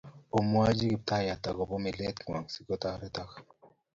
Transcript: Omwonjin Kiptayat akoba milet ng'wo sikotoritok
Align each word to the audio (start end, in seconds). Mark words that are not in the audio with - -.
Omwonjin 0.37 0.91
Kiptayat 0.93 1.43
akoba 1.51 1.75
milet 1.83 2.17
ng'wo 2.21 2.39
sikotoritok 2.53 3.31